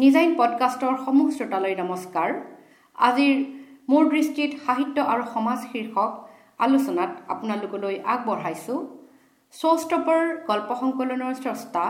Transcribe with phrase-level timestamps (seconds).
[0.00, 2.30] নিজাইন পডকাষ্টৰ সমূহ শ্ৰোতালৈ নমস্কাৰ।
[2.98, 3.36] আজিৰ
[3.90, 6.10] মোৰ দৃষ্টিত সাহিত্য আৰু সমাজ শীৰ্ষক
[6.66, 8.78] আলোচনাত আপোনালোকলৈ আগবঢ়াইছোঁ।
[9.54, 11.84] শ্ব'ষ্টপৰ গল্প সংকলনৰ স্ৰষ্টা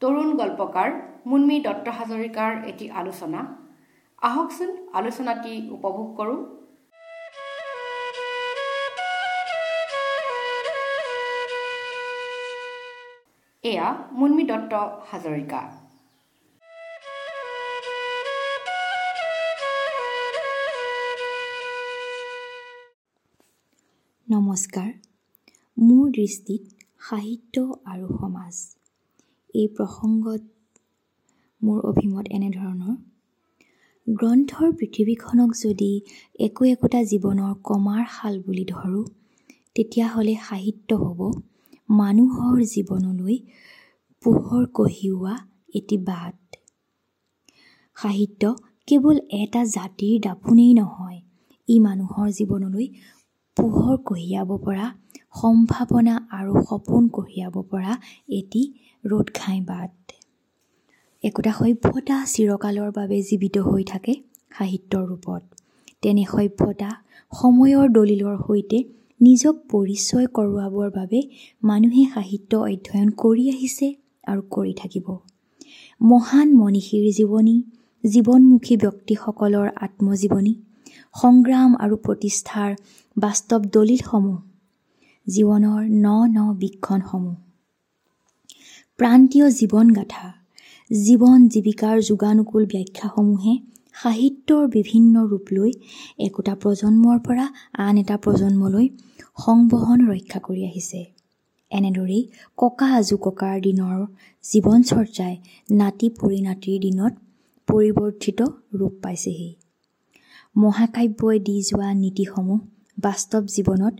[0.00, 0.88] তৰুণ গল্পকাৰ
[1.26, 3.40] মুন্মী দত্ত হাজৰিকাৰ এটি আলোচনা।
[4.22, 6.40] আহকচোন আলোচনাটি উপভোগ কৰোঁ।
[13.64, 14.72] এয়া মুন্মী দত্ত
[15.10, 15.81] হাজৰিকা।
[24.32, 24.90] নমস্কাৰ।
[25.76, 26.62] মোৰ দৃষ্টিত
[27.08, 28.54] সাহিত্য আৰু সমাজ।
[29.54, 30.42] এই প্ৰসংগত
[31.62, 32.94] মোৰ অভিমত এনেধৰণৰ।
[34.06, 35.90] গ্ৰন্থৰ পৃথিৱীখনক যদি
[36.38, 39.04] একো একোটা জীৱনৰ কমাৰ শাল বুলি ধৰোঁ
[39.74, 41.20] তেতিয়াহ'লে সাহিত্য হ'ব
[41.88, 43.36] মানুহৰ জীৱনলৈ
[44.24, 45.34] পোহৰ কঢ়িওৱা
[45.74, 46.38] এটি বাট।
[47.96, 48.42] সাহিত্য
[48.88, 51.20] কেৱল এটা জাতিৰ দাপোনেই নহয়
[51.68, 52.86] ই মানুহৰ জীৱনলৈ
[53.56, 54.86] পোহৰ কঢ়িয়াব পৰা
[55.40, 57.92] সম্ভাৱনা আৰু সপোন কঢ়িয়াব পৰা
[58.38, 58.62] এটি
[59.04, 59.92] ৰ'দ ঘাই বাট।
[61.24, 64.12] একোটা সভ্যতা চিৰকালৰ বাবে জীৱিত হৈ থাকে
[64.56, 65.42] সাহিত্যৰ ৰূপত।
[66.02, 66.90] তেনে সভ্যতা
[67.32, 68.78] সময়ৰ দলিলৰ সৈতে
[69.20, 71.20] নিজক পৰিচয় কৰোৱাবৰ বাবে
[71.62, 73.86] মানুহে সাহিত্য অধ্যয়ন কৰি আহিছে
[74.24, 75.06] আৰু কৰি থাকিব।
[76.00, 77.56] মহান মনীষীৰ জীৱনী
[78.04, 80.54] জীৱনমুখী ব্যক্তিসকলৰ আত্মজীৱনী
[81.14, 82.70] সংগ্ৰাম আৰু প্ৰতিষ্ঠাৰ
[83.16, 84.38] বাস্তৱ দলিলসমূহ
[85.26, 87.34] জীৱনৰ ন ন বীক্ষণসমূহ।
[88.98, 90.26] প্ৰান্তীয় জীৱনগাথা
[90.90, 93.54] জীৱন জীৱিকাৰ যোগানুকূল ব্যাখ্যাসমূহে
[93.94, 95.70] সাহিত্যৰ বিভিন্ন ৰূপ লৈ
[96.18, 97.46] একোটা প্ৰজন্মৰ পৰা
[97.78, 98.86] আন এটা প্ৰজন্মলৈ
[99.38, 101.00] সংবহন ৰক্ষা কৰি আহিছে।
[101.70, 102.22] এনেদৰেই
[102.58, 103.96] ককা আজু ককাৰ দিনৰ
[104.44, 105.34] জীৱন চৰ্চাই
[105.70, 107.12] নাতি পৰিণাতিৰ দিনত
[107.68, 108.40] পৰিৱৰ্তিত
[108.74, 109.50] ৰূপ পাইছেহি।
[110.56, 112.60] মহাকাব্যই দি যোৱা নীতিসমূহ
[113.02, 113.94] বাস্তৱ জীৱনত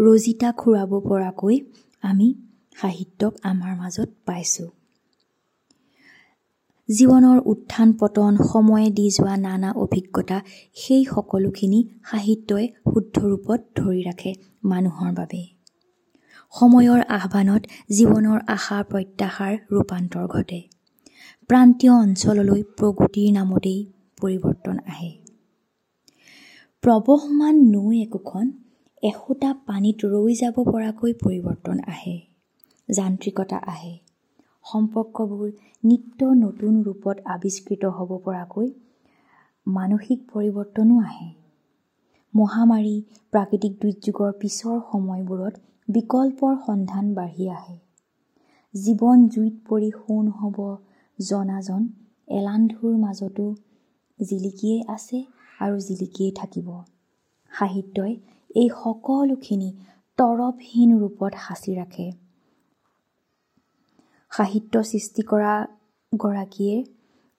[0.00, 1.56] ৰজিতা খুৰাব পৰাকৈ
[2.02, 2.28] আমি
[2.76, 4.68] সাহিত্যক আমাৰ মাজত পাইছোঁ।
[6.88, 10.38] জীৱনৰ উত্থান পতন সময়ে দি যোৱা নানা অভিজ্ঞতা
[10.74, 11.80] সেই সকলোখিনি
[12.10, 14.32] সাহিত্যই শুদ্ধ ৰূপত ধৰি ৰাখে
[14.64, 15.42] মানুহৰ বাবে।
[16.54, 20.60] সময়ৰ আহ্বানত জীৱনৰ আশা প্ৰত্যাশাৰ ৰূপান্তৰ ঘটে।
[21.50, 23.80] প্ৰান্তীয় অঞ্চললৈ প্ৰগতিৰ নামতেই
[24.20, 25.27] পৰিৱৰ্তন আহে।
[26.82, 28.50] প্ৰৱহমান নৈ একোখন
[29.02, 32.12] এসোঁতা পানীত ৰৈ যাব পৰাকৈ পৰিৱৰ্তন আহে
[32.88, 33.90] যান্ত্ৰিকতা আহে।
[34.64, 35.48] সম্পৰ্কবোৰ
[35.84, 38.68] নিত্য নতুন ৰূপত আৱিষ্কৃত হ'ব পৰাকৈ
[39.66, 41.28] মানসিক পৰিৱৰ্তনো আহে।
[42.34, 42.94] মহামাৰী
[43.32, 45.54] প্ৰাকৃতিক দুৰ্যোগৰ পিছৰ সময়বোৰত
[45.88, 47.76] বিকল্পৰ সন্ধান বাঢ়ি আহে।
[48.74, 50.62] জীৱন জুইত পৰি সোণ হ'ব
[51.18, 51.82] জনাজন
[52.28, 53.48] এলান্ধুৰ মাজতো
[54.20, 55.18] জিলিকিয়েই আছে
[55.60, 56.68] আৰু জিলিকিয়েই থাকিব।
[57.52, 58.14] সাহিত্যই
[58.54, 59.70] এই সকলোখিনি
[60.18, 62.06] তৰপহীন ৰূপত সাঁচি ৰাখে।
[64.32, 65.54] সাহিত্য সৃষ্টি কৰা
[66.12, 66.76] গৰাকীয়ে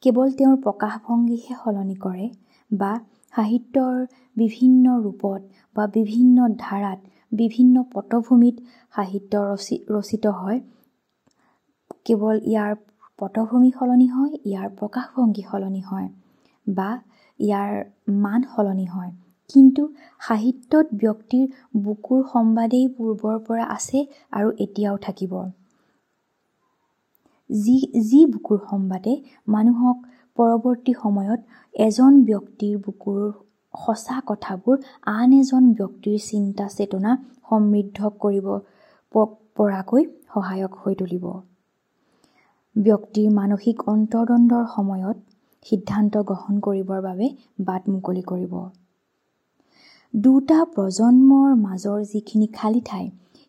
[0.03, 2.27] কেৱল তেওঁৰ প্ৰকাশভংগীহে সলনি কৰে
[2.71, 2.91] বা
[3.33, 3.95] সাহিত্যৰ
[4.37, 5.41] বিভিন্ন ৰূপত
[5.75, 6.99] বা বিভিন্ন ধাৰাত
[7.31, 8.55] বিভিন্ন পটভূমিত
[8.95, 10.59] সাহিত্য ৰচি ৰচিত হয়।
[12.05, 12.71] কেৱল ইয়াৰ
[13.19, 16.07] পটভূমি সলনি হয় ইয়াৰ প্ৰকাশভংগী সলনি হয়
[16.67, 16.89] বা
[17.39, 17.71] ইয়াৰ
[18.23, 19.11] মান সলনি হয়।
[19.49, 19.83] কিন্তু
[20.21, 21.45] সাহিত্যত ব্যক্তিৰ
[21.83, 23.99] বুকুৰ সম্বাদেই পূৰ্বৰ পৰা আছে
[24.31, 25.33] আৰু এতিয়াও থাকিব।
[27.49, 27.77] যি
[28.09, 29.13] যি বুকুৰ সম্বাদে
[29.47, 29.97] মানুহক
[30.37, 31.39] পৰৱৰ্তী সময়ত
[31.75, 33.21] এজন ব্যক্তিৰ বুকুৰ
[33.73, 34.75] সঁচা কথাবোৰ
[35.13, 37.11] আন এজন ব্যক্তিৰ চিন্তা চেতনা
[37.49, 38.47] সমৃদ্ধ কৰিব
[39.57, 40.03] পৰাকৈ
[40.33, 41.25] সহায়ক হৈ তুলিব।
[42.75, 45.17] ব্যক্তিৰ মানসিক অন্তৰ্দ্বন্দ্বৰ সময়ত
[45.65, 47.27] সিদ্ধান্ত গ্ৰহণ কৰিবৰ বাবে
[47.65, 48.53] বাট মুকলি কৰিব।
[50.13, 53.05] দুটা প্ৰজন্মৰ মাজৰ যিখিনি খালী ঠাই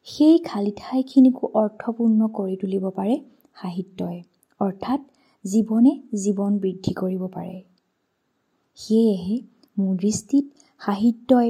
[0.07, 3.15] সেই খালী ঠাইখিনিকো অৰ্থপূৰ্ণ কৰি তুলিব পাৰে
[3.57, 4.19] সাহিত্যই
[4.61, 5.01] অৰ্থাৎ
[5.45, 5.93] জীৱনে
[6.23, 7.57] জীৱন বৃদ্ধি কৰিব পাৰে।
[8.79, 9.37] সেয়েহে
[9.77, 10.45] মোৰ দৃষ্টিত
[10.81, 11.49] সাহিত্যই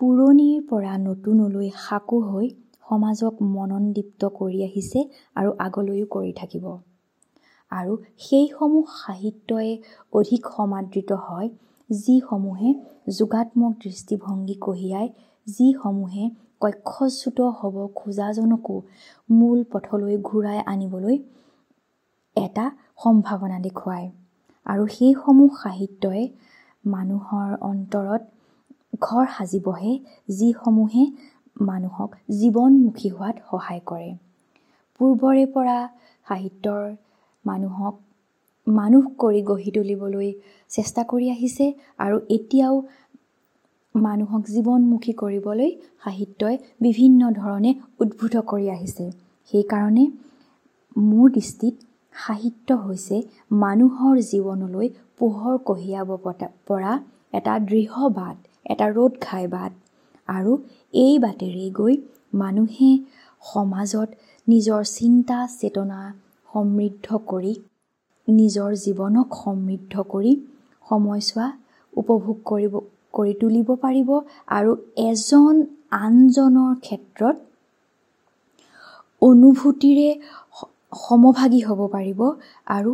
[0.00, 2.46] পুৰণিৰ পৰা নতুনলৈ সাকু হৈ
[2.86, 5.00] সমাজক মননদীপ্ত কৰি আহিছে
[5.36, 6.64] আৰু আগলৈও কৰি থাকিব।
[7.72, 9.70] আৰু সেইসমূহ সাহিত্যই
[10.12, 11.48] অধিক সমাদৃত হয়
[11.90, 12.70] যিসমূহে
[13.18, 15.08] যোগাত্মক দৃষ্টিভংগী কঢ়িয়াই
[15.46, 16.24] যিসমূহে
[16.60, 18.76] কক্ষচ্যুত হ'ব খোজাজনকো
[19.30, 21.16] মূল পথলৈ ঘূৰাই আনিবলৈ
[22.36, 22.64] এটা
[23.04, 24.08] সম্ভাৱনা দেখুৱায়।
[24.66, 26.24] আৰু সেইসমূহ সাহিত্যই
[26.84, 28.22] মানুহৰ অন্তৰত
[29.00, 29.92] ঘৰ সাজিবহে
[30.28, 31.04] যিসমূহে
[31.60, 32.10] মানুহক
[32.40, 34.10] জীৱনমুখী হোৱাত সহায় কৰে।
[34.96, 35.78] পূৰ্বৰে পৰা
[36.26, 36.82] সাহিত্যৰ
[37.48, 37.94] মানুহক
[38.66, 40.30] মানুহ কৰি গঢ়ি তুলিবলৈ
[40.70, 41.66] চেষ্টা কৰি আহিছে
[42.04, 42.74] আৰু এতিয়াও
[43.94, 45.70] মানুহক জীৱনমুখী কৰিবলৈ
[46.04, 47.70] সাহিত্যই বিভিন্ন ধৰণে
[48.00, 49.04] উদ্ভূত কৰি আহিছে।
[49.52, 50.04] সেইকাৰণে
[50.96, 51.74] মোৰ দৃষ্টিত
[52.14, 53.16] সাহিত্য হৈছে
[53.62, 54.88] মানুহৰ জীৱনলৈ
[55.18, 56.10] পোহৰ কঢ়িয়াব
[56.68, 56.92] পৰা
[57.38, 58.36] এটা দৃঢ় বাট
[58.72, 59.72] এটা ৰ'দ ঘাই বাট
[60.28, 60.52] আৰু
[60.94, 61.94] এই বাটেৰে গৈ
[62.34, 62.90] মানুহে
[63.42, 64.08] সমাজত
[64.48, 66.00] নিজৰ চিন্তা চেতনা
[66.56, 67.54] সমৃদ্ধ কৰি
[68.28, 70.32] নিজৰ জীৱনক সমৃদ্ধ কৰি
[70.86, 71.48] সময়ছোৱা
[71.92, 72.74] উপভোগ কৰিব
[73.14, 74.08] কৰি তুলিব পাৰিব
[74.56, 74.72] আৰু
[75.04, 75.54] এজন
[75.98, 77.36] আনজনৰ ক্ষেত্ৰত
[79.22, 80.08] অনুভূতিৰে
[81.00, 82.20] সমভাগী হ'ব পাৰিব
[82.76, 82.92] আৰু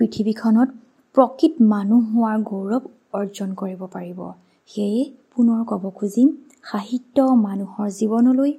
[0.00, 0.68] পৃথিৱীখনত
[1.14, 2.82] প্ৰকৃত মানুহ হোৱাৰ গৌৰৱ
[3.12, 4.20] অৰ্জন কৰিব পাৰিব।
[4.70, 5.02] সেয়ে
[5.32, 6.28] পুনৰ ক'ব খুজিম
[6.64, 7.16] সাহিত্য
[7.46, 8.52] মানুহৰ জীৱনলৈ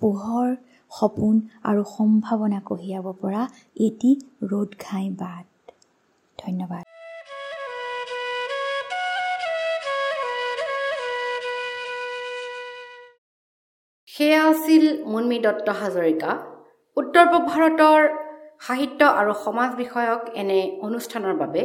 [0.00, 0.56] পোহৰ
[0.90, 3.42] সপোন আৰু সম্ভাৱনা কঢ়িয়াব পৰা
[3.76, 4.10] এটি
[4.42, 5.72] ৰ'দ ঘাই বাট।
[6.38, 6.84] ধন্যবাদ।
[14.06, 16.30] সেয়া আছিল মুন্মী দত্ত হাজৰিকা।
[16.96, 18.08] উত্তৰ পূব ভাৰতৰ
[18.60, 21.62] সাহিত্য আৰু সমাজ বিষয়ক এনে অনুষ্ঠানৰ বাবে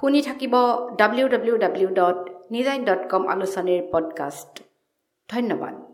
[0.00, 0.54] শুনি থাকিব
[0.98, 2.18] ডাব্লিউ ডাব্লিউ ডাব্লিউ ডট
[2.50, 4.62] নিজাইন ডট কম আলোচনীৰ পডকাষ্ট
[5.28, 5.85] ধন্যবাদ।